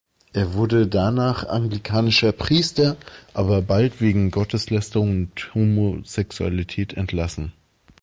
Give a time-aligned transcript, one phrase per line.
[0.33, 2.97] Er wurde danach anglikanischer Priester,
[3.35, 7.53] aber bald wegen Gotteslästerung und Homosexualität entlassen.